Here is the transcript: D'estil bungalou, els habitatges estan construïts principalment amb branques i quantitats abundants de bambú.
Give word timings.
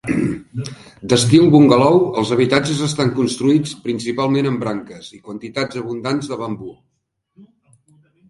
D'estil 1.11 1.43
bungalou, 1.55 1.97
els 2.21 2.31
habitatges 2.35 2.79
estan 2.87 3.11
construïts 3.19 3.75
principalment 3.83 4.49
amb 4.53 4.63
branques 4.65 5.09
i 5.19 5.21
quantitats 5.27 5.81
abundants 5.83 6.31
de 6.33 6.39
bambú. 6.45 6.73